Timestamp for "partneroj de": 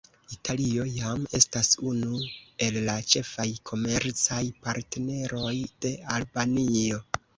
4.65-5.93